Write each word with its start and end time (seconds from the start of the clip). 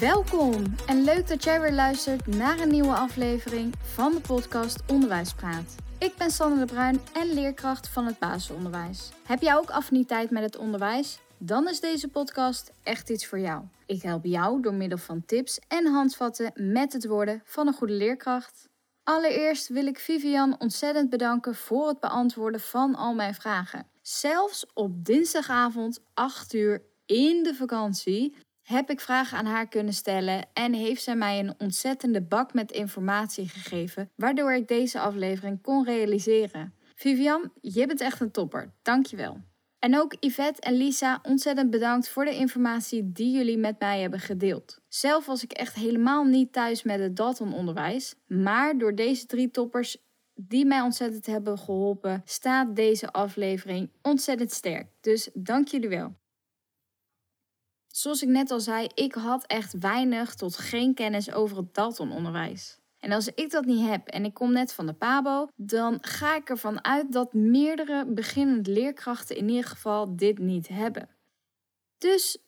Welkom 0.00 0.64
en 0.86 1.04
leuk 1.04 1.28
dat 1.28 1.44
jij 1.44 1.60
weer 1.60 1.72
luistert 1.72 2.26
naar 2.26 2.60
een 2.60 2.70
nieuwe 2.70 2.94
aflevering 2.94 3.74
van 3.82 4.12
de 4.12 4.20
podcast 4.20 4.82
Onderwijspraat. 4.90 5.74
Ik 5.98 6.16
ben 6.16 6.30
Sanne 6.30 6.58
de 6.58 6.72
Bruin 6.72 7.00
en 7.12 7.34
leerkracht 7.34 7.88
van 7.88 8.06
het 8.06 8.18
basisonderwijs. 8.18 9.10
Heb 9.26 9.40
jij 9.40 9.56
ook 9.56 9.70
affiniteit 9.70 10.30
met 10.30 10.42
het 10.42 10.56
onderwijs? 10.56 11.18
Dan 11.38 11.68
is 11.68 11.80
deze 11.80 12.08
podcast 12.08 12.72
echt 12.82 13.10
iets 13.10 13.26
voor 13.26 13.38
jou. 13.38 13.64
Ik 13.86 14.02
help 14.02 14.24
jou 14.24 14.62
door 14.62 14.74
middel 14.74 14.98
van 14.98 15.24
tips 15.26 15.58
en 15.68 15.86
handvatten 15.86 16.52
met 16.54 16.92
het 16.92 17.06
worden 17.06 17.42
van 17.44 17.66
een 17.66 17.74
goede 17.74 17.92
leerkracht. 17.92 18.68
Allereerst 19.02 19.68
wil 19.68 19.86
ik 19.86 19.98
Vivian 19.98 20.56
ontzettend 20.58 21.10
bedanken 21.10 21.54
voor 21.54 21.88
het 21.88 22.00
beantwoorden 22.00 22.60
van 22.60 22.94
al 22.94 23.14
mijn 23.14 23.34
vragen. 23.34 23.86
Zelfs 24.02 24.66
op 24.74 25.04
dinsdagavond 25.04 26.00
8 26.14 26.54
uur 26.54 26.82
in 27.06 27.42
de 27.42 27.54
vakantie 27.54 28.34
heb 28.70 28.90
ik 28.90 29.00
vragen 29.00 29.38
aan 29.38 29.46
haar 29.46 29.68
kunnen 29.68 29.94
stellen 29.94 30.46
en 30.52 30.72
heeft 30.72 31.02
zij 31.02 31.16
mij 31.16 31.38
een 31.38 31.54
ontzettende 31.58 32.22
bak 32.22 32.54
met 32.54 32.72
informatie 32.72 33.48
gegeven, 33.48 34.10
waardoor 34.16 34.52
ik 34.52 34.68
deze 34.68 35.00
aflevering 35.00 35.62
kon 35.62 35.84
realiseren. 35.84 36.74
Vivian, 36.94 37.52
je 37.60 37.86
bent 37.86 38.00
echt 38.00 38.20
een 38.20 38.30
topper. 38.30 38.72
Dankjewel. 38.82 39.40
En 39.78 39.98
ook 39.98 40.16
Yvette 40.20 40.60
en 40.60 40.74
Lisa, 40.74 41.18
ontzettend 41.22 41.70
bedankt 41.70 42.08
voor 42.08 42.24
de 42.24 42.34
informatie 42.34 43.12
die 43.12 43.36
jullie 43.36 43.58
met 43.58 43.78
mij 43.78 44.00
hebben 44.00 44.20
gedeeld. 44.20 44.80
Zelf 44.88 45.26
was 45.26 45.42
ik 45.42 45.52
echt 45.52 45.74
helemaal 45.74 46.24
niet 46.24 46.52
thuis 46.52 46.82
met 46.82 47.00
het 47.00 47.16
Dalton-onderwijs, 47.16 48.14
maar 48.26 48.78
door 48.78 48.94
deze 48.94 49.26
drie 49.26 49.50
toppers 49.50 49.96
die 50.34 50.66
mij 50.66 50.80
ontzettend 50.80 51.26
hebben 51.26 51.58
geholpen, 51.58 52.22
staat 52.24 52.76
deze 52.76 53.12
aflevering 53.12 53.90
ontzettend 54.02 54.52
sterk. 54.52 54.86
Dus 55.00 55.30
dank 55.34 55.68
jullie 55.68 55.88
wel. 55.88 56.18
Zoals 57.92 58.22
ik 58.22 58.28
net 58.28 58.50
al 58.50 58.60
zei, 58.60 58.88
ik 58.94 59.14
had 59.14 59.46
echt 59.46 59.78
weinig 59.78 60.34
tot 60.34 60.56
geen 60.56 60.94
kennis 60.94 61.32
over 61.32 61.56
het 61.56 61.74
Dalton-onderwijs. 61.74 62.78
En 62.98 63.12
als 63.12 63.28
ik 63.28 63.50
dat 63.50 63.64
niet 63.64 63.88
heb 63.88 64.08
en 64.08 64.24
ik 64.24 64.34
kom 64.34 64.52
net 64.52 64.72
van 64.72 64.86
de 64.86 64.92
PABO, 64.92 65.48
dan 65.56 65.98
ga 66.00 66.36
ik 66.36 66.48
ervan 66.48 66.84
uit 66.84 67.12
dat 67.12 67.32
meerdere 67.32 68.06
beginnende 68.06 68.70
leerkrachten 68.70 69.36
in 69.36 69.48
ieder 69.48 69.70
geval 69.70 70.16
dit 70.16 70.38
niet 70.38 70.68
hebben. 70.68 71.08
Dus 71.98 72.38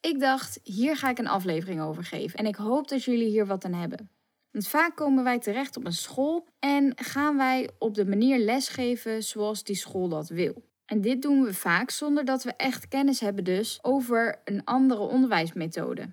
ik 0.00 0.20
dacht, 0.20 0.60
hier 0.62 0.96
ga 0.96 1.10
ik 1.10 1.18
een 1.18 1.26
aflevering 1.26 1.80
over 1.80 2.04
geven 2.04 2.38
en 2.38 2.46
ik 2.46 2.56
hoop 2.56 2.88
dat 2.88 3.04
jullie 3.04 3.28
hier 3.28 3.46
wat 3.46 3.64
aan 3.64 3.72
hebben. 3.72 4.10
Want 4.50 4.68
vaak 4.68 4.96
komen 4.96 5.24
wij 5.24 5.38
terecht 5.38 5.76
op 5.76 5.84
een 5.84 5.92
school 5.92 6.46
en 6.58 6.92
gaan 6.94 7.36
wij 7.36 7.70
op 7.78 7.94
de 7.94 8.06
manier 8.06 8.38
lesgeven 8.38 9.22
zoals 9.22 9.64
die 9.64 9.76
school 9.76 10.08
dat 10.08 10.28
wil. 10.28 10.62
En 10.86 11.00
dit 11.00 11.22
doen 11.22 11.42
we 11.42 11.54
vaak 11.54 11.90
zonder 11.90 12.24
dat 12.24 12.42
we 12.42 12.52
echt 12.56 12.88
kennis 12.88 13.20
hebben 13.20 13.44
dus 13.44 13.78
over 13.82 14.40
een 14.44 14.64
andere 14.64 15.00
onderwijsmethode. 15.00 16.12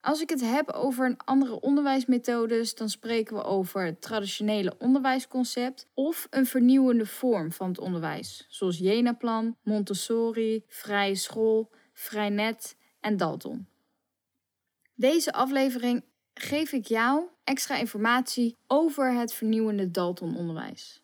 Als 0.00 0.20
ik 0.20 0.30
het 0.30 0.40
heb 0.40 0.70
over 0.70 1.06
een 1.06 1.16
andere 1.24 1.60
onderwijsmethodes, 1.60 2.74
dan 2.74 2.88
spreken 2.88 3.36
we 3.36 3.42
over 3.42 3.84
het 3.84 4.00
traditionele 4.00 4.74
onderwijsconcept 4.78 5.86
of 5.94 6.26
een 6.30 6.46
vernieuwende 6.46 7.06
vorm 7.06 7.52
van 7.52 7.68
het 7.68 7.78
onderwijs, 7.78 8.46
zoals 8.48 8.78
Jena-plan, 8.78 9.56
Montessori, 9.62 10.64
vrije 10.68 11.14
school, 11.14 11.70
Vrijnet 11.92 12.76
en 13.00 13.16
Dalton. 13.16 13.66
Deze 14.94 15.32
aflevering 15.32 16.04
geef 16.34 16.72
ik 16.72 16.86
jou 16.86 17.24
extra 17.44 17.76
informatie 17.76 18.56
over 18.66 19.12
het 19.12 19.32
vernieuwende 19.32 19.90
Dalton-onderwijs. 19.90 21.02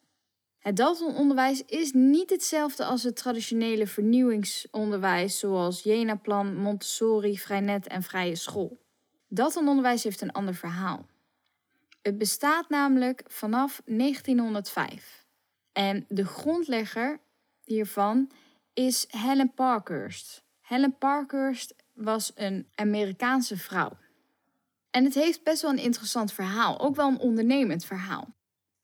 Het 0.69 0.77
Dalton-onderwijs 0.77 1.63
is 1.65 1.93
niet 1.93 2.31
hetzelfde 2.31 2.85
als 2.85 3.03
het 3.03 3.17
traditionele 3.17 3.87
vernieuwingsonderwijs 3.87 5.39
zoals 5.39 5.83
Jena-plan, 5.83 6.57
Montessori, 6.57 7.39
Vrijnet 7.39 7.87
en 7.87 8.03
Vrije 8.03 8.37
School. 8.37 8.79
Dalton-onderwijs 9.29 10.03
heeft 10.03 10.21
een 10.21 10.33
ander 10.33 10.55
verhaal. 10.55 11.07
Het 12.03 12.19
bestaat 12.19 12.69
namelijk 12.69 13.23
vanaf 13.27 13.83
1905. 13.85 15.27
En 15.73 16.05
de 16.09 16.25
grondlegger 16.25 17.21
hiervan 17.65 18.31
is 18.73 19.07
Helen 19.09 19.55
Parkhurst. 19.55 20.43
Helen 20.61 20.97
Parkhurst 20.99 21.75
was 21.93 22.33
een 22.35 22.69
Amerikaanse 22.75 23.57
vrouw. 23.57 23.99
En 24.91 25.05
het 25.05 25.15
heeft 25.15 25.43
best 25.43 25.63
wel 25.63 25.71
een 25.71 25.79
interessant 25.79 26.33
verhaal, 26.33 26.81
ook 26.81 26.97
wel 26.97 27.09
een 27.09 27.19
ondernemend 27.19 27.85
verhaal. 27.85 28.37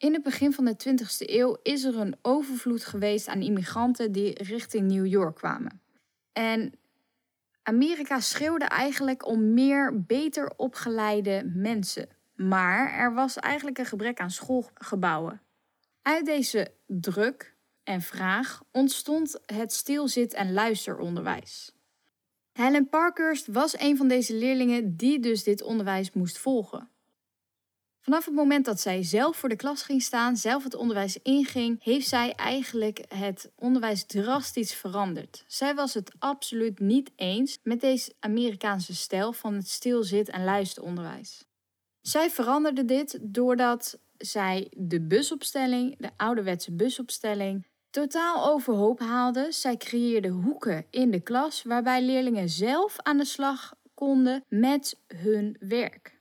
In 0.04 0.12
het 0.12 0.22
begin 0.22 0.52
van 0.52 0.64
de 0.64 0.76
20e 0.88 1.04
eeuw 1.18 1.56
is 1.62 1.84
er 1.84 1.96
een 1.96 2.16
overvloed 2.22 2.84
geweest 2.84 3.28
aan 3.28 3.42
immigranten 3.42 4.12
die 4.12 4.42
richting 4.42 4.90
New 4.90 5.06
York 5.06 5.36
kwamen. 5.36 5.80
En 6.32 6.72
Amerika 7.62 8.20
schreeuwde 8.20 8.64
eigenlijk 8.64 9.26
om 9.26 9.54
meer 9.54 10.04
beter 10.04 10.52
opgeleide 10.56 11.52
mensen. 11.54 12.08
Maar 12.34 12.92
er 12.92 13.14
was 13.14 13.36
eigenlijk 13.36 13.78
een 13.78 13.86
gebrek 13.86 14.20
aan 14.20 14.30
schoolgebouwen. 14.30 15.42
Uit 16.02 16.24
deze 16.24 16.72
druk 16.86 17.54
en 17.82 18.00
vraag 18.00 18.62
ontstond 18.70 19.40
het 19.46 19.72
stilzit- 19.72 20.34
en 20.34 20.52
luisteronderwijs. 20.52 21.74
Helen 22.52 22.88
Parkhurst 22.88 23.46
was 23.46 23.78
een 23.78 23.96
van 23.96 24.08
deze 24.08 24.34
leerlingen 24.34 24.96
die 24.96 25.20
dus 25.20 25.44
dit 25.44 25.62
onderwijs 25.62 26.12
moest 26.12 26.38
volgen. 26.38 26.88
Vanaf 28.04 28.24
het 28.24 28.34
moment 28.34 28.64
dat 28.64 28.80
zij 28.80 29.02
zelf 29.02 29.36
voor 29.36 29.48
de 29.48 29.56
klas 29.56 29.82
ging 29.82 30.02
staan, 30.02 30.36
zelf 30.36 30.64
het 30.64 30.74
onderwijs 30.74 31.18
inging, 31.22 31.82
heeft 31.82 32.08
zij 32.08 32.32
eigenlijk 32.32 33.04
het 33.08 33.50
onderwijs 33.54 34.04
drastisch 34.04 34.74
veranderd. 34.74 35.44
Zij 35.46 35.74
was 35.74 35.94
het 35.94 36.12
absoluut 36.18 36.78
niet 36.78 37.10
eens 37.16 37.58
met 37.62 37.80
deze 37.80 38.14
Amerikaanse 38.20 38.94
stijl 38.94 39.32
van 39.32 39.54
het 39.54 39.68
stilzit- 39.68 40.28
en 40.28 40.44
luisteronderwijs. 40.44 41.44
Zij 42.00 42.30
veranderde 42.30 42.84
dit 42.84 43.18
doordat 43.22 43.98
zij 44.16 44.72
de 44.76 45.00
busopstelling, 45.00 45.96
de 45.98 46.10
ouderwetse 46.16 46.72
busopstelling, 46.72 47.66
totaal 47.90 48.52
overhoop 48.52 49.00
haalde. 49.00 49.52
Zij 49.52 49.76
creëerde 49.76 50.28
hoeken 50.28 50.86
in 50.90 51.10
de 51.10 51.20
klas 51.20 51.62
waarbij 51.62 52.02
leerlingen 52.02 52.48
zelf 52.48 52.96
aan 53.02 53.18
de 53.18 53.24
slag 53.24 53.74
konden 53.94 54.44
met 54.48 55.00
hun 55.06 55.56
werk. 55.60 56.13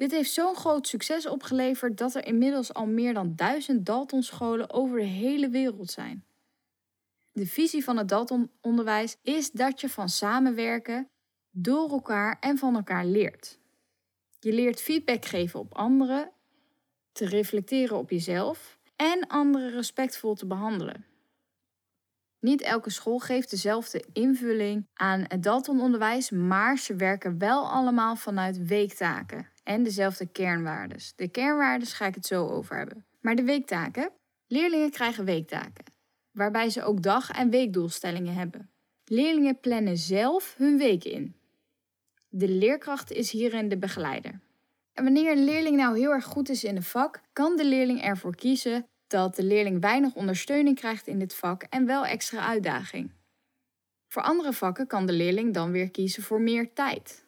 Dit 0.00 0.10
heeft 0.10 0.32
zo'n 0.32 0.56
groot 0.56 0.86
succes 0.86 1.26
opgeleverd 1.26 1.98
dat 1.98 2.14
er 2.14 2.26
inmiddels 2.26 2.74
al 2.74 2.86
meer 2.86 3.14
dan 3.14 3.32
duizend 3.36 3.86
Dalton-scholen 3.86 4.70
over 4.70 4.98
de 4.98 5.04
hele 5.04 5.48
wereld 5.48 5.90
zijn. 5.90 6.24
De 7.32 7.46
visie 7.46 7.84
van 7.84 7.96
het 7.96 8.08
Dalton-onderwijs 8.08 9.16
is 9.22 9.50
dat 9.50 9.80
je 9.80 9.88
van 9.88 10.08
samenwerken, 10.08 11.08
door 11.50 11.90
elkaar 11.90 12.36
en 12.40 12.58
van 12.58 12.74
elkaar 12.74 13.04
leert. 13.04 13.58
Je 14.38 14.52
leert 14.52 14.80
feedback 14.80 15.24
geven 15.24 15.60
op 15.60 15.74
anderen, 15.74 16.30
te 17.12 17.26
reflecteren 17.26 17.96
op 17.96 18.10
jezelf 18.10 18.78
en 18.96 19.26
anderen 19.26 19.70
respectvol 19.70 20.34
te 20.34 20.46
behandelen. 20.46 21.04
Niet 22.38 22.62
elke 22.62 22.90
school 22.90 23.18
geeft 23.18 23.50
dezelfde 23.50 24.04
invulling 24.12 24.86
aan 24.94 25.24
het 25.28 25.42
Dalton-onderwijs, 25.42 26.30
maar 26.30 26.78
ze 26.78 26.96
werken 26.96 27.38
wel 27.38 27.70
allemaal 27.70 28.16
vanuit 28.16 28.66
weektaken 28.66 29.49
en 29.62 29.82
dezelfde 29.82 30.26
kernwaardes. 30.26 31.12
De 31.16 31.28
kernwaardes 31.28 31.92
ga 31.92 32.06
ik 32.06 32.14
het 32.14 32.26
zo 32.26 32.48
over 32.48 32.76
hebben. 32.76 33.04
Maar 33.20 33.34
de 33.34 33.42
weektaken? 33.42 34.10
Leerlingen 34.46 34.90
krijgen 34.90 35.24
weektaken, 35.24 35.84
waarbij 36.30 36.70
ze 36.70 36.82
ook 36.82 37.02
dag- 37.02 37.30
en 37.30 37.50
weekdoelstellingen 37.50 38.34
hebben. 38.34 38.70
Leerlingen 39.04 39.60
plannen 39.60 39.96
zelf 39.96 40.54
hun 40.56 40.78
week 40.78 41.04
in. 41.04 41.34
De 42.28 42.48
leerkracht 42.48 43.12
is 43.12 43.30
hierin 43.30 43.68
de 43.68 43.78
begeleider. 43.78 44.40
En 44.92 45.04
wanneer 45.04 45.32
een 45.32 45.44
leerling 45.44 45.76
nou 45.76 45.98
heel 45.98 46.10
erg 46.10 46.24
goed 46.24 46.48
is 46.48 46.64
in 46.64 46.76
een 46.76 46.82
vak, 46.82 47.20
kan 47.32 47.56
de 47.56 47.64
leerling 47.64 48.02
ervoor 48.02 48.34
kiezen 48.36 48.86
dat 49.06 49.36
de 49.36 49.42
leerling 49.42 49.80
weinig 49.80 50.14
ondersteuning 50.14 50.76
krijgt 50.76 51.06
in 51.06 51.18
dit 51.18 51.34
vak 51.34 51.62
en 51.62 51.86
wel 51.86 52.06
extra 52.06 52.46
uitdaging. 52.46 53.10
Voor 54.08 54.22
andere 54.22 54.52
vakken 54.52 54.86
kan 54.86 55.06
de 55.06 55.12
leerling 55.12 55.54
dan 55.54 55.70
weer 55.70 55.90
kiezen 55.90 56.22
voor 56.22 56.40
meer 56.40 56.72
tijd 56.72 57.24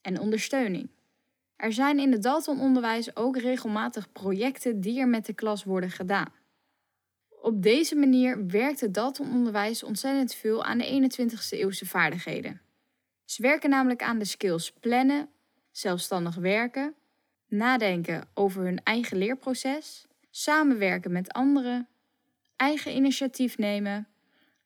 en 0.00 0.20
ondersteuning. 0.20 0.88
Er 1.56 1.72
zijn 1.72 1.98
in 1.98 2.12
het 2.12 2.22
Dalton-onderwijs 2.22 3.16
ook 3.16 3.36
regelmatig 3.36 4.12
projecten 4.12 4.80
die 4.80 5.00
er 5.00 5.08
met 5.08 5.26
de 5.26 5.32
klas 5.32 5.64
worden 5.64 5.90
gedaan. 5.90 6.32
Op 7.28 7.62
deze 7.62 7.96
manier 7.96 8.46
werkt 8.46 8.80
het 8.80 8.94
Dalton-onderwijs 8.94 9.82
ontzettend 9.82 10.34
veel 10.34 10.64
aan 10.64 10.78
de 10.78 11.10
21ste 11.18 11.58
eeuwse 11.58 11.86
vaardigheden. 11.86 12.60
Ze 13.24 13.42
werken 13.42 13.70
namelijk 13.70 14.02
aan 14.02 14.18
de 14.18 14.24
skills 14.24 14.72
plannen, 14.72 15.28
zelfstandig 15.70 16.34
werken, 16.34 16.94
nadenken 17.48 18.28
over 18.34 18.62
hun 18.62 18.82
eigen 18.82 19.16
leerproces, 19.16 20.06
samenwerken 20.30 21.12
met 21.12 21.32
anderen, 21.32 21.88
eigen 22.56 22.94
initiatief 22.96 23.58
nemen 23.58 24.08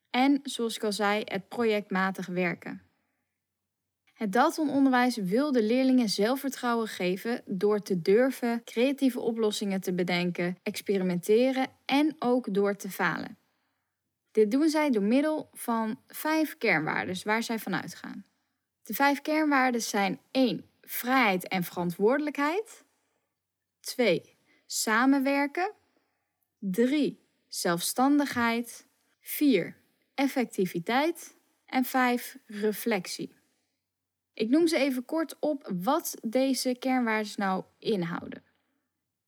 en, 0.09 0.39
zoals 0.43 0.75
ik 0.75 0.83
al 0.83 0.91
zei, 0.91 1.21
het 1.25 1.47
projectmatig 1.47 2.25
werken. 2.25 2.81
Het 4.19 4.31
Dalton-onderwijs 4.31 5.15
wil 5.15 5.51
de 5.51 5.63
leerlingen 5.63 6.09
zelfvertrouwen 6.09 6.87
geven 6.87 7.41
door 7.45 7.81
te 7.81 8.01
durven 8.01 8.63
creatieve 8.63 9.19
oplossingen 9.19 9.81
te 9.81 9.93
bedenken, 9.93 10.57
experimenteren 10.63 11.67
en 11.85 12.15
ook 12.19 12.53
door 12.53 12.75
te 12.75 12.89
falen. 12.89 13.37
Dit 14.31 14.51
doen 14.51 14.69
zij 14.69 14.89
door 14.89 15.03
middel 15.03 15.49
van 15.53 15.99
vijf 16.07 16.57
kernwaarden 16.57 17.15
waar 17.23 17.43
zij 17.43 17.59
van 17.59 17.75
uitgaan. 17.75 18.25
De 18.83 18.93
vijf 18.93 19.21
kernwaarden 19.21 19.81
zijn 19.81 20.19
1. 20.31 20.65
Vrijheid 20.81 21.47
en 21.47 21.63
verantwoordelijkheid. 21.63 22.83
2. 23.79 24.37
Samenwerken. 24.65 25.71
3. 26.57 27.19
Zelfstandigheid. 27.47 28.85
4. 29.19 29.75
Effectiviteit. 30.13 31.35
En 31.65 31.85
5. 31.85 32.37
Reflectie. 32.45 33.37
Ik 34.39 34.49
noem 34.49 34.67
ze 34.67 34.77
even 34.77 35.05
kort 35.05 35.35
op 35.39 35.71
wat 35.81 36.17
deze 36.21 36.75
kernwaarden 36.79 37.31
nou 37.35 37.63
inhouden. 37.79 38.43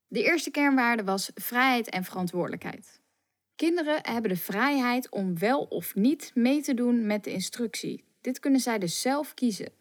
De 0.08 0.24
eerste 0.24 0.52
kernwaarde 0.52 1.04
was 1.04 1.32
vrijheid 1.36 1.90
en 1.90 2.04
verantwoordelijkheid. 2.04 3.02
Kinderen 3.56 4.00
hebben 4.02 4.30
de 4.30 4.38
vrijheid 4.38 5.10
om 5.10 5.40
wel 5.40 5.64
of 5.64 5.96
niet 5.96 6.32
mee 6.34 6.62
te 6.62 6.74
doen 6.74 7.06
met 7.06 7.24
de 7.24 7.32
instructie. 7.32 8.04
Dit 8.22 8.40
kunnen 8.40 8.60
zij 8.60 8.80
dus 8.80 9.02
zelf 9.02 9.34
kiezen. 9.34 9.72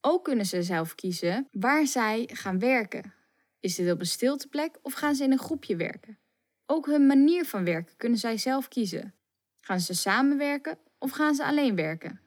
Ook 0.00 0.24
kunnen 0.24 0.46
ze 0.46 0.62
zelf 0.62 0.94
kiezen 0.94 1.48
waar 1.52 1.86
zij 1.86 2.28
gaan 2.32 2.58
werken. 2.58 3.14
Is 3.60 3.74
dit 3.74 3.92
op 3.92 4.00
een 4.00 4.06
stilteplek 4.06 4.78
of 4.82 4.92
gaan 4.92 5.14
ze 5.14 5.24
in 5.24 5.32
een 5.32 5.38
groepje 5.38 5.76
werken? 5.76 6.18
Ook 6.66 6.86
hun 6.86 7.06
manier 7.06 7.44
van 7.44 7.64
werken 7.64 7.96
kunnen 7.96 8.18
zij 8.18 8.38
zelf 8.38 8.68
kiezen. 8.68 9.14
Gaan 9.60 9.80
ze 9.80 9.94
samenwerken 9.94 10.78
of 10.98 11.10
gaan 11.10 11.34
ze 11.34 11.44
alleen 11.44 11.76
werken? 11.76 12.20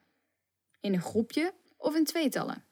In 0.80 0.94
een 0.94 1.02
groepje 1.02 1.54
of 1.80 1.96
in 1.96 2.04
tweetallen? 2.04 2.64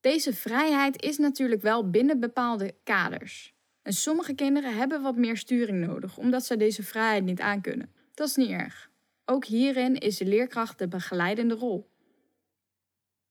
Deze 0.00 0.34
vrijheid 0.34 1.02
is 1.02 1.18
natuurlijk 1.18 1.62
wel 1.62 1.90
binnen 1.90 2.20
bepaalde 2.20 2.74
kaders. 2.84 3.54
En 3.82 3.92
sommige 3.92 4.34
kinderen 4.34 4.76
hebben 4.76 5.02
wat 5.02 5.16
meer 5.16 5.36
sturing 5.36 5.86
nodig, 5.86 6.18
omdat 6.18 6.44
zij 6.44 6.56
deze 6.56 6.82
vrijheid 6.82 7.24
niet 7.24 7.40
aankunnen. 7.40 7.92
Dat 8.14 8.28
is 8.28 8.36
niet 8.36 8.50
erg. 8.50 8.90
Ook 9.24 9.44
hierin 9.44 9.96
is 9.96 10.16
de 10.16 10.24
leerkracht 10.24 10.78
de 10.78 10.88
begeleidende 10.88 11.54
rol. 11.54 11.90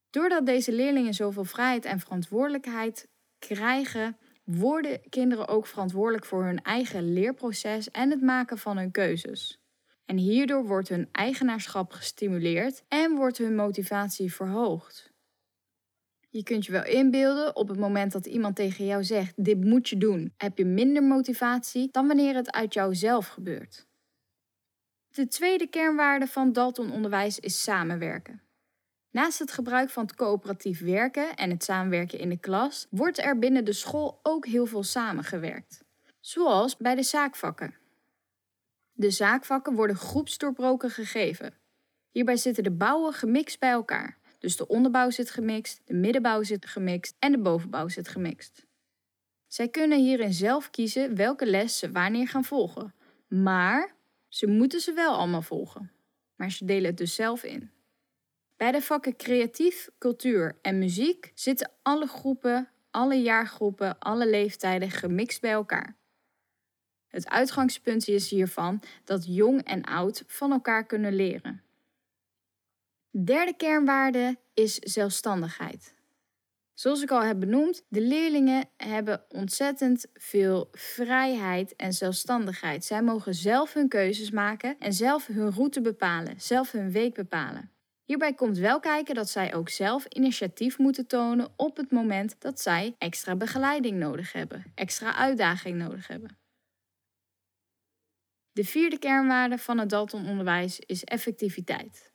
Doordat 0.10 0.46
deze 0.46 0.72
leerlingen 0.72 1.13
zoveel 1.13 1.44
vrijheid 1.44 1.86
en 1.86 2.00
verantwoordelijkheid 2.00 3.07
krijgen, 3.40 4.18
worden 4.44 5.01
kinderen 5.10 5.48
ook 5.48 5.68
verantwoordelijk 5.68 6.25
voor 6.25 6.44
hun 6.44 6.62
eigen 6.62 7.13
leerproces 7.13 7.92
en 7.92 8.10
het 8.10 8.22
maken 8.22 8.57
van 8.57 8.78
hun 8.78 8.92
keuzes. 8.92 9.60
En 10.09 10.17
hierdoor 10.17 10.65
wordt 10.65 10.89
hun 10.89 11.09
eigenaarschap 11.11 11.91
gestimuleerd 11.91 12.83
en 12.88 13.15
wordt 13.15 13.38
hun 13.38 13.56
motivatie 13.56 14.33
verhoogd. 14.33 15.13
Je 16.29 16.44
kunt 16.44 16.65
je 16.65 16.71
wel 16.71 16.85
inbeelden 16.85 17.56
op 17.56 17.67
het 17.67 17.79
moment 17.79 18.11
dat 18.11 18.25
iemand 18.25 18.56
tegen 18.56 18.85
jou 18.85 19.03
zegt: 19.03 19.33
Dit 19.44 19.63
moet 19.63 19.89
je 19.89 19.97
doen, 19.97 20.33
heb 20.38 20.57
je 20.57 20.65
minder 20.65 21.03
motivatie 21.03 21.89
dan 21.91 22.07
wanneer 22.07 22.35
het 22.35 22.51
uit 22.51 22.73
jouzelf 22.73 23.27
gebeurt. 23.27 23.88
De 25.07 25.27
tweede 25.27 25.67
kernwaarde 25.67 26.27
van 26.27 26.53
Dalton 26.53 26.91
onderwijs 26.91 27.39
is 27.39 27.63
samenwerken. 27.63 28.41
Naast 29.12 29.39
het 29.39 29.51
gebruik 29.51 29.89
van 29.89 30.03
het 30.03 30.15
coöperatief 30.15 30.81
werken 30.81 31.35
en 31.35 31.50
het 31.50 31.63
samenwerken 31.63 32.19
in 32.19 32.29
de 32.29 32.39
klas, 32.39 32.88
wordt 32.89 33.19
er 33.19 33.39
binnen 33.39 33.65
de 33.65 33.73
school 33.73 34.19
ook 34.23 34.45
heel 34.45 34.65
veel 34.65 34.83
samengewerkt. 34.83 35.83
Zoals 36.19 36.77
bij 36.77 36.95
de 36.95 37.03
zaakvakken. 37.03 37.78
De 39.00 39.12
zaakvakken 39.12 39.75
worden 39.75 39.96
groepsdoorbroken 39.96 40.90
gegeven. 40.90 41.54
Hierbij 42.12 42.38
zitten 42.38 42.63
de 42.63 42.72
bouwen 42.72 43.13
gemixt 43.13 43.60
bij 43.60 43.69
elkaar. 43.69 44.18
Dus 44.40 44.57
de 44.57 44.68
onderbouw 44.68 45.10
zit 45.10 45.30
gemixt, 45.30 45.81
de 45.86 45.94
middenbouw 45.94 46.44
zit 46.44 46.66
gemixt 46.66 47.16
en 47.19 47.31
de 47.31 47.38
bovenbouw 47.38 47.88
zit 47.88 48.07
gemixt. 48.07 48.66
Zij 49.48 49.68
kunnen 49.68 50.00
hierin 50.00 50.34
zelf 50.34 50.69
kiezen 50.69 51.16
welke 51.16 51.46
les 51.46 51.78
ze 51.78 51.92
wanneer 51.92 52.28
gaan 52.28 52.44
volgen. 52.44 52.94
Maar 53.28 53.96
ze 54.28 54.48
moeten 54.48 54.80
ze 54.80 54.94
wel 54.94 55.13
allemaal 55.13 55.42
volgen. 55.42 55.92
Maar 56.36 56.51
ze 56.51 56.66
delen 56.66 56.90
het 56.90 56.98
dus 56.98 57.16
zelf 57.16 57.44
in. 57.44 57.72
Bij 58.57 58.72
de 58.72 58.81
vakken 58.81 59.16
creatief, 59.16 59.90
cultuur 59.98 60.57
en 60.62 60.78
muziek 60.78 61.31
zitten 61.36 61.72
alle 61.81 62.07
groepen, 62.07 62.69
alle 62.92 63.16
jaargroepen, 63.16 64.00
alle 64.00 64.30
leeftijden 64.30 64.92
gemixt 64.92 65.42
bij 65.42 65.51
elkaar. 65.51 65.99
Het 67.09 67.29
uitgangspunt 67.29 68.07
is 68.07 68.29
hiervan 68.29 68.81
dat 69.03 69.25
jong 69.35 69.63
en 69.63 69.83
oud 69.83 70.23
van 70.27 70.51
elkaar 70.51 70.85
kunnen 70.85 71.13
leren. 71.13 71.63
Derde 73.11 73.53
kernwaarde 73.57 74.38
is 74.53 74.75
zelfstandigheid. 74.75 75.94
Zoals 76.73 77.01
ik 77.01 77.11
al 77.11 77.23
heb 77.23 77.39
benoemd, 77.39 77.83
de 77.88 78.01
leerlingen 78.01 78.69
hebben 78.77 79.23
ontzettend 79.29 80.06
veel 80.13 80.69
vrijheid 80.71 81.75
en 81.75 81.94
zelfstandigheid. 81.94 82.85
Zij 82.85 83.01
mogen 83.01 83.33
zelf 83.33 83.73
hun 83.73 83.88
keuzes 83.88 84.31
maken 84.31 84.75
en 84.79 84.94
zelf 84.94 85.27
hun 85.27 85.51
route 85.51 85.81
bepalen, 85.81 86.41
zelf 86.41 86.71
hun 86.71 86.91
week 86.91 87.13
bepalen. 87.13 87.71
Hierbij 88.03 88.33
komt 88.33 88.57
wel 88.57 88.79
kijken 88.79 89.15
dat 89.15 89.29
zij 89.29 89.55
ook 89.55 89.69
zelf 89.69 90.05
initiatief 90.05 90.77
moeten 90.77 91.07
tonen 91.07 91.47
op 91.55 91.77
het 91.77 91.91
moment 91.91 92.35
dat 92.39 92.62
zij 92.62 92.95
extra 92.97 93.35
begeleiding 93.35 93.97
nodig 93.97 94.33
hebben, 94.33 94.63
extra 94.75 95.15
uitdaging 95.15 95.77
nodig 95.77 96.07
hebben. 96.07 96.38
De 98.51 98.63
vierde 98.63 99.00
kernwaarde 99.00 99.57
van 99.57 99.78
het 99.78 99.90
Dalton-onderwijs 99.90 100.80
is 100.80 101.04
effectiviteit. 101.04 102.12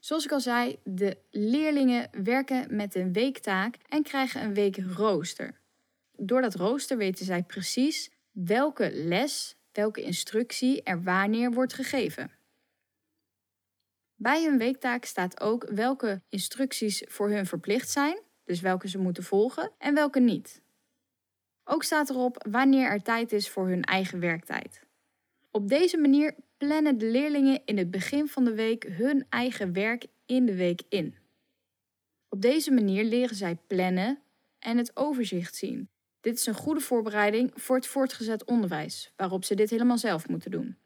Zoals 0.00 0.24
ik 0.24 0.32
al 0.32 0.40
zei, 0.40 0.78
de 0.84 1.18
leerlingen 1.30 2.24
werken 2.24 2.76
met 2.76 2.94
een 2.94 3.12
weektaak 3.12 3.76
en 3.88 4.02
krijgen 4.02 4.42
een 4.42 4.54
weekrooster. 4.54 5.60
Door 6.12 6.40
dat 6.40 6.54
rooster 6.54 6.96
weten 6.96 7.24
zij 7.24 7.42
precies 7.42 8.10
welke 8.30 8.90
les, 8.92 9.56
welke 9.72 10.02
instructie 10.02 10.82
er 10.82 11.02
wanneer 11.02 11.52
wordt 11.52 11.72
gegeven. 11.72 12.30
Bij 14.14 14.44
hun 14.44 14.58
weektaak 14.58 15.04
staat 15.04 15.40
ook 15.40 15.68
welke 15.70 16.22
instructies 16.28 17.02
voor 17.06 17.30
hun 17.30 17.46
verplicht 17.46 17.90
zijn, 17.90 18.20
dus 18.44 18.60
welke 18.60 18.88
ze 18.88 18.98
moeten 18.98 19.22
volgen, 19.22 19.72
en 19.78 19.94
welke 19.94 20.20
niet. 20.20 20.63
Ook 21.64 21.82
staat 21.82 22.10
erop 22.10 22.46
wanneer 22.50 22.90
er 22.90 23.02
tijd 23.02 23.32
is 23.32 23.48
voor 23.48 23.68
hun 23.68 23.82
eigen 23.82 24.20
werktijd. 24.20 24.82
Op 25.50 25.68
deze 25.68 25.98
manier 25.98 26.34
plannen 26.56 26.98
de 26.98 27.06
leerlingen 27.06 27.60
in 27.64 27.78
het 27.78 27.90
begin 27.90 28.28
van 28.28 28.44
de 28.44 28.54
week 28.54 28.82
hun 28.82 29.26
eigen 29.28 29.72
werk 29.72 30.06
in 30.26 30.46
de 30.46 30.54
week 30.54 30.82
in. 30.88 31.16
Op 32.28 32.42
deze 32.42 32.72
manier 32.72 33.04
leren 33.04 33.36
zij 33.36 33.56
plannen 33.66 34.18
en 34.58 34.76
het 34.76 34.96
overzicht 34.96 35.54
zien. 35.54 35.88
Dit 36.20 36.38
is 36.38 36.46
een 36.46 36.54
goede 36.54 36.80
voorbereiding 36.80 37.50
voor 37.54 37.76
het 37.76 37.86
voortgezet 37.86 38.44
onderwijs, 38.44 39.12
waarop 39.16 39.44
ze 39.44 39.54
dit 39.54 39.70
helemaal 39.70 39.98
zelf 39.98 40.28
moeten 40.28 40.50
doen. 40.50 40.76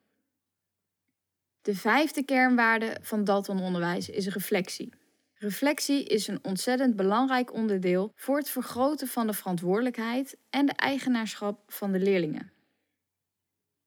De 1.63 1.75
vijfde 1.75 2.25
kernwaarde 2.25 2.97
van 3.03 3.25
Dalton 3.25 3.61
onderwijs 3.61 4.09
is 4.09 4.29
reflectie. 4.29 4.93
Reflectie 5.39 6.05
is 6.05 6.29
een 6.29 6.45
ontzettend 6.45 6.97
belangrijk 6.97 7.53
onderdeel 7.53 8.13
voor 8.15 8.37
het 8.37 8.51
vergroten 8.51 9.07
van 9.07 9.27
de 9.27 9.33
verantwoordelijkheid 9.33 10.37
en 10.51 10.67
de 10.67 10.73
eigenaarschap 10.73 11.73
van 11.73 11.93
de 11.93 11.99
leerlingen. 11.99 12.53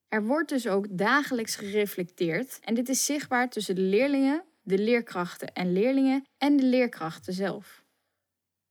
Er 0.08 0.26
wordt 0.26 0.50
dus 0.50 0.68
ook 0.68 0.98
dagelijks 0.98 1.56
gereflecteerd 1.56 2.60
en 2.62 2.74
dit 2.74 2.90
is 2.90 3.06
zichtbaar 3.06 3.50
tussen 3.50 3.76
de 3.76 3.82
leerlingen, 3.82 4.44
de 4.62 4.78
leerkrachten 4.78 5.54
en 5.54 5.74
leerlingen 5.74 6.26
en 6.38 6.58
de 6.58 6.64
leerkrachten 6.64 7.34
zelf. 7.34 7.84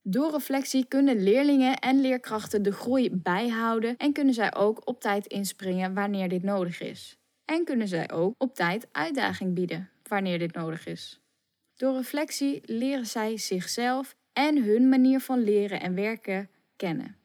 Door 0.02 0.30
reflectie 0.30 0.86
kunnen 0.86 1.22
leerlingen 1.22 1.78
en 1.78 2.00
leerkrachten 2.00 2.62
de 2.62 2.72
groei 2.72 3.10
bijhouden 3.10 3.96
en 3.96 4.12
kunnen 4.12 4.34
zij 4.34 4.54
ook 4.54 4.88
op 4.88 5.00
tijd 5.00 5.26
inspringen 5.26 5.94
wanneer 5.94 6.28
dit 6.28 6.42
nodig 6.42 6.80
is. 6.80 7.18
En 7.44 7.64
kunnen 7.64 7.88
zij 7.88 8.10
ook 8.10 8.34
op 8.38 8.54
tijd 8.54 8.88
uitdaging 8.92 9.54
bieden 9.54 9.90
wanneer 10.02 10.38
dit 10.38 10.54
nodig 10.54 10.86
is. 10.86 11.19
Door 11.80 11.96
reflectie 11.96 12.60
leren 12.64 13.06
zij 13.06 13.36
zichzelf 13.38 14.16
en 14.32 14.64
hun 14.64 14.88
manier 14.88 15.20
van 15.20 15.42
leren 15.42 15.80
en 15.80 15.94
werken 15.94 16.50
kennen. 16.76 17.16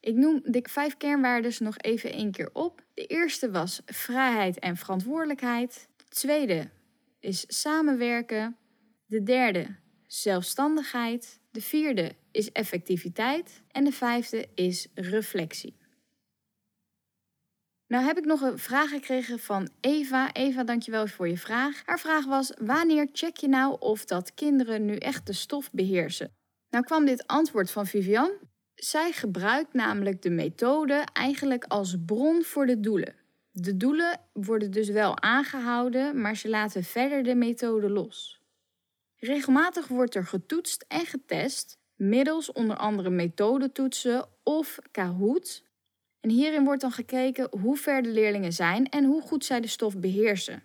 Ik 0.00 0.14
noem 0.14 0.40
de 0.44 0.66
vijf 0.70 0.96
kernwaarden 0.96 1.52
nog 1.58 1.78
even 1.78 2.12
één 2.12 2.30
keer 2.30 2.50
op. 2.52 2.84
De 2.94 3.06
eerste 3.06 3.50
was 3.50 3.80
vrijheid 3.86 4.58
en 4.58 4.76
verantwoordelijkheid. 4.76 5.88
De 5.96 6.04
tweede 6.08 6.70
is 7.20 7.44
samenwerken. 7.48 8.56
De 9.06 9.22
derde 9.22 9.76
zelfstandigheid. 10.06 11.40
De 11.50 11.60
vierde 11.60 12.14
is 12.30 12.52
effectiviteit. 12.52 13.62
En 13.70 13.84
de 13.84 13.92
vijfde 13.92 14.48
is 14.54 14.88
reflectie. 14.94 15.76
Nou 17.92 18.04
heb 18.04 18.18
ik 18.18 18.24
nog 18.24 18.40
een 18.40 18.58
vraag 18.58 18.88
gekregen 18.88 19.38
van 19.38 19.68
Eva. 19.80 20.32
Eva, 20.32 20.64
dankjewel 20.64 21.06
voor 21.06 21.28
je 21.28 21.38
vraag. 21.38 21.82
Haar 21.86 22.00
vraag 22.00 22.24
was: 22.24 22.52
wanneer 22.60 23.08
check 23.12 23.36
je 23.36 23.48
nou 23.48 23.76
of 23.78 24.04
dat 24.04 24.34
kinderen 24.34 24.84
nu 24.84 24.96
echt 24.96 25.26
de 25.26 25.32
stof 25.32 25.70
beheersen? 25.70 26.32
Nou 26.70 26.84
kwam 26.84 27.04
dit 27.04 27.26
antwoord 27.26 27.70
van 27.70 27.86
Vivian. 27.86 28.30
Zij 28.74 29.12
gebruikt 29.12 29.72
namelijk 29.72 30.22
de 30.22 30.30
methode 30.30 31.04
eigenlijk 31.12 31.64
als 31.64 31.96
bron 32.06 32.42
voor 32.42 32.66
de 32.66 32.80
doelen. 32.80 33.14
De 33.50 33.76
doelen 33.76 34.20
worden 34.32 34.70
dus 34.70 34.88
wel 34.88 35.20
aangehouden, 35.20 36.20
maar 36.20 36.36
ze 36.36 36.48
laten 36.48 36.84
verder 36.84 37.22
de 37.22 37.34
methode 37.34 37.90
los. 37.90 38.40
Regelmatig 39.16 39.88
wordt 39.88 40.14
er 40.14 40.26
getoetst 40.26 40.84
en 40.88 41.06
getest 41.06 41.78
middels 41.96 42.52
onder 42.52 42.76
andere 42.76 43.10
methodetoetsen 43.10 44.28
of 44.42 44.78
Kahoot, 44.90 45.62
en 46.22 46.30
hierin 46.30 46.64
wordt 46.64 46.80
dan 46.80 46.92
gekeken 46.92 47.58
hoe 47.60 47.76
ver 47.76 48.02
de 48.02 48.08
leerlingen 48.08 48.52
zijn 48.52 48.88
en 48.88 49.04
hoe 49.04 49.22
goed 49.22 49.44
zij 49.44 49.60
de 49.60 49.66
stof 49.66 49.98
beheersen. 49.98 50.62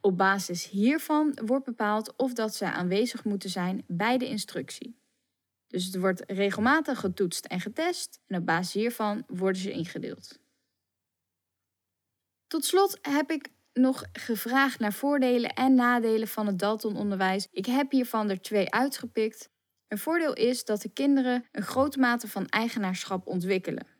Op 0.00 0.16
basis 0.16 0.68
hiervan 0.68 1.38
wordt 1.44 1.64
bepaald 1.64 2.16
of 2.16 2.32
dat 2.32 2.54
ze 2.54 2.64
aanwezig 2.64 3.24
moeten 3.24 3.50
zijn 3.50 3.84
bij 3.86 4.18
de 4.18 4.28
instructie. 4.28 5.00
Dus 5.66 5.84
het 5.84 5.96
wordt 5.96 6.22
regelmatig 6.26 7.00
getoetst 7.00 7.44
en 7.44 7.60
getest 7.60 8.20
en 8.26 8.38
op 8.38 8.46
basis 8.46 8.72
hiervan 8.72 9.24
worden 9.26 9.62
ze 9.62 9.72
ingedeeld. 9.72 10.40
Tot 12.46 12.64
slot 12.64 12.98
heb 13.02 13.30
ik 13.30 13.48
nog 13.72 14.04
gevraagd 14.12 14.78
naar 14.78 14.92
voordelen 14.92 15.54
en 15.54 15.74
nadelen 15.74 16.28
van 16.28 16.46
het 16.46 16.58
Dalton-onderwijs. 16.58 17.48
Ik 17.50 17.66
heb 17.66 17.90
hiervan 17.90 18.30
er 18.30 18.40
twee 18.40 18.70
uitgepikt. 18.70 19.50
Een 19.88 19.98
voordeel 19.98 20.32
is 20.32 20.64
dat 20.64 20.82
de 20.82 20.88
kinderen 20.88 21.44
een 21.52 21.62
grote 21.62 21.98
mate 21.98 22.28
van 22.28 22.46
eigenaarschap 22.46 23.26
ontwikkelen. 23.26 23.91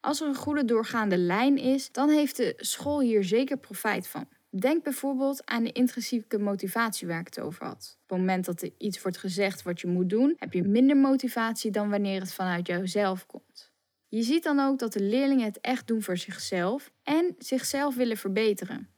Als 0.00 0.20
er 0.20 0.28
een 0.28 0.34
goede 0.34 0.64
doorgaande 0.64 1.18
lijn 1.18 1.58
is, 1.58 1.92
dan 1.92 2.08
heeft 2.08 2.36
de 2.36 2.54
school 2.56 3.00
hier 3.00 3.24
zeker 3.24 3.58
profijt 3.58 4.06
van. 4.06 4.28
Denk 4.50 4.82
bijvoorbeeld 4.82 5.46
aan 5.46 5.64
de 5.64 5.72
intrinsieke 5.72 6.38
motivatie 6.38 7.06
waar 7.06 7.20
ik 7.20 7.26
het 7.26 7.40
over 7.40 7.66
had. 7.66 7.98
Op 8.02 8.08
het 8.08 8.18
moment 8.18 8.44
dat 8.44 8.62
er 8.62 8.70
iets 8.78 9.02
wordt 9.02 9.18
gezegd 9.18 9.62
wat 9.62 9.80
je 9.80 9.86
moet 9.86 10.08
doen, 10.08 10.34
heb 10.36 10.52
je 10.52 10.62
minder 10.62 10.96
motivatie 10.96 11.70
dan 11.70 11.90
wanneer 11.90 12.20
het 12.20 12.32
vanuit 12.32 12.66
jouzelf 12.66 13.26
komt. 13.26 13.72
Je 14.08 14.22
ziet 14.22 14.42
dan 14.42 14.60
ook 14.60 14.78
dat 14.78 14.92
de 14.92 15.02
leerlingen 15.02 15.44
het 15.44 15.60
echt 15.60 15.86
doen 15.86 16.02
voor 16.02 16.16
zichzelf 16.16 16.92
en 17.02 17.34
zichzelf 17.38 17.94
willen 17.94 18.16
verbeteren. 18.16 18.88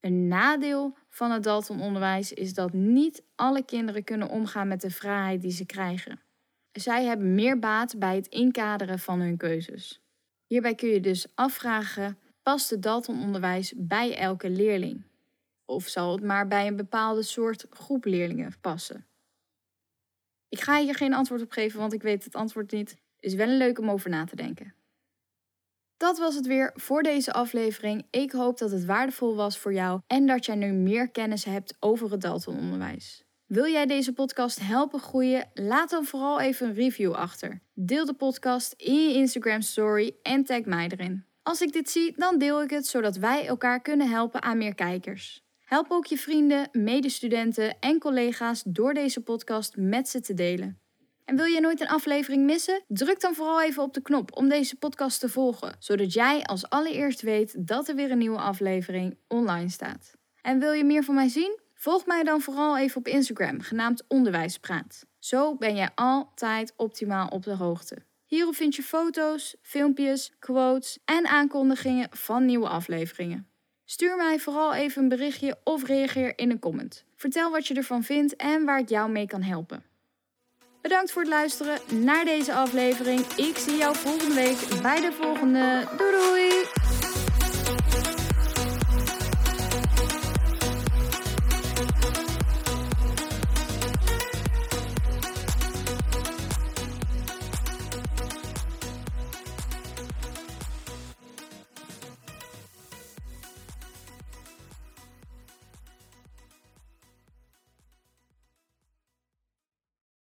Een 0.00 0.28
nadeel 0.28 0.96
van 1.08 1.30
het 1.30 1.42
Dalton-onderwijs 1.42 2.32
is 2.32 2.54
dat 2.54 2.72
niet 2.72 3.22
alle 3.34 3.64
kinderen 3.64 4.04
kunnen 4.04 4.28
omgaan 4.28 4.68
met 4.68 4.80
de 4.80 4.90
vrijheid 4.90 5.40
die 5.40 5.50
ze 5.50 5.66
krijgen. 5.66 6.20
Zij 6.72 7.04
hebben 7.04 7.34
meer 7.34 7.58
baat 7.58 7.98
bij 7.98 8.16
het 8.16 8.26
inkaderen 8.26 8.98
van 8.98 9.20
hun 9.20 9.36
keuzes. 9.36 10.00
Hierbij 10.46 10.74
kun 10.74 10.88
je 10.88 11.00
dus 11.00 11.26
afvragen: 11.34 12.18
past 12.42 12.70
het 12.70 12.82
Dalton-onderwijs 12.82 13.72
bij 13.76 14.16
elke 14.16 14.50
leerling? 14.50 15.02
Of 15.64 15.88
zal 15.88 16.12
het 16.12 16.22
maar 16.24 16.48
bij 16.48 16.66
een 16.66 16.76
bepaalde 16.76 17.22
soort 17.22 17.66
groep 17.70 18.04
leerlingen 18.04 18.52
passen? 18.60 19.06
Ik 20.48 20.60
ga 20.60 20.80
hier 20.80 20.94
geen 20.94 21.14
antwoord 21.14 21.42
op 21.42 21.50
geven, 21.50 21.80
want 21.80 21.92
ik 21.92 22.02
weet 22.02 22.24
het 22.24 22.34
antwoord 22.34 22.72
niet. 22.72 22.96
Is 23.20 23.34
wel 23.34 23.48
een 23.48 23.56
leuk 23.56 23.78
om 23.78 23.90
over 23.90 24.10
na 24.10 24.24
te 24.24 24.36
denken. 24.36 24.74
Dat 25.96 26.18
was 26.18 26.34
het 26.34 26.46
weer 26.46 26.70
voor 26.74 27.02
deze 27.02 27.32
aflevering. 27.32 28.06
Ik 28.10 28.32
hoop 28.32 28.58
dat 28.58 28.70
het 28.70 28.84
waardevol 28.84 29.36
was 29.36 29.58
voor 29.58 29.72
jou 29.72 30.00
en 30.06 30.26
dat 30.26 30.46
jij 30.46 30.54
nu 30.54 30.72
meer 30.72 31.10
kennis 31.10 31.44
hebt 31.44 31.76
over 31.80 32.10
het 32.10 32.20
Dalton-onderwijs. 32.20 33.24
Wil 33.50 33.66
jij 33.66 33.86
deze 33.86 34.12
podcast 34.12 34.60
helpen 34.60 35.00
groeien? 35.00 35.50
Laat 35.54 35.90
dan 35.90 36.04
vooral 36.04 36.40
even 36.40 36.68
een 36.68 36.74
review 36.74 37.12
achter. 37.12 37.60
Deel 37.74 38.04
de 38.04 38.14
podcast 38.14 38.74
in 38.76 38.94
je 38.94 39.14
Instagram 39.14 39.60
story 39.60 40.16
en 40.22 40.44
tag 40.44 40.64
mij 40.64 40.88
erin. 40.88 41.24
Als 41.42 41.60
ik 41.60 41.72
dit 41.72 41.90
zie, 41.90 42.12
dan 42.16 42.38
deel 42.38 42.62
ik 42.62 42.70
het 42.70 42.86
zodat 42.86 43.16
wij 43.16 43.46
elkaar 43.46 43.80
kunnen 43.80 44.08
helpen 44.08 44.42
aan 44.42 44.58
meer 44.58 44.74
kijkers. 44.74 45.44
Help 45.64 45.86
ook 45.90 46.06
je 46.06 46.18
vrienden, 46.18 46.68
medestudenten 46.72 47.78
en 47.80 47.98
collega's 47.98 48.62
door 48.66 48.94
deze 48.94 49.20
podcast 49.20 49.76
met 49.76 50.08
ze 50.08 50.20
te 50.20 50.34
delen. 50.34 50.78
En 51.24 51.36
wil 51.36 51.44
je 51.44 51.60
nooit 51.60 51.80
een 51.80 51.88
aflevering 51.88 52.44
missen? 52.44 52.82
Druk 52.88 53.20
dan 53.20 53.34
vooral 53.34 53.62
even 53.62 53.82
op 53.82 53.94
de 53.94 54.02
knop 54.02 54.36
om 54.36 54.48
deze 54.48 54.76
podcast 54.76 55.20
te 55.20 55.28
volgen, 55.28 55.76
zodat 55.78 56.12
jij 56.12 56.42
als 56.42 56.68
allereerst 56.68 57.20
weet 57.20 57.66
dat 57.66 57.88
er 57.88 57.94
weer 57.94 58.10
een 58.10 58.18
nieuwe 58.18 58.38
aflevering 58.38 59.16
online 59.28 59.68
staat. 59.68 60.14
En 60.42 60.58
wil 60.58 60.72
je 60.72 60.84
meer 60.84 61.04
van 61.04 61.14
mij 61.14 61.28
zien? 61.28 61.59
Volg 61.80 62.06
mij 62.06 62.22
dan 62.22 62.40
vooral 62.40 62.78
even 62.78 62.96
op 62.96 63.06
Instagram, 63.06 63.60
genaamd 63.60 64.04
Onderwijspraat. 64.08 65.06
Zo 65.18 65.54
ben 65.56 65.76
jij 65.76 65.90
altijd 65.94 66.72
optimaal 66.76 67.28
op 67.28 67.42
de 67.42 67.54
hoogte. 67.54 67.96
Hierop 68.26 68.54
vind 68.54 68.74
je 68.74 68.82
foto's, 68.82 69.56
filmpjes, 69.62 70.32
quotes 70.38 70.98
en 71.04 71.26
aankondigingen 71.26 72.08
van 72.10 72.44
nieuwe 72.44 72.68
afleveringen. 72.68 73.48
Stuur 73.84 74.16
mij 74.16 74.38
vooral 74.38 74.74
even 74.74 75.02
een 75.02 75.08
berichtje 75.08 75.58
of 75.64 75.86
reageer 75.86 76.38
in 76.38 76.50
een 76.50 76.58
comment. 76.58 77.04
Vertel 77.16 77.50
wat 77.50 77.66
je 77.66 77.74
ervan 77.74 78.02
vindt 78.02 78.36
en 78.36 78.64
waar 78.64 78.78
ik 78.78 78.88
jou 78.88 79.10
mee 79.10 79.26
kan 79.26 79.42
helpen. 79.42 79.84
Bedankt 80.80 81.12
voor 81.12 81.22
het 81.22 81.30
luisteren 81.30 81.78
naar 82.04 82.24
deze 82.24 82.54
aflevering. 82.54 83.20
Ik 83.20 83.56
zie 83.56 83.76
jou 83.76 83.96
volgende 83.96 84.34
week 84.34 84.82
bij 84.82 85.00
de 85.00 85.12
volgende. 85.12 85.88
Doei 85.96 86.10
doei! 86.10 86.79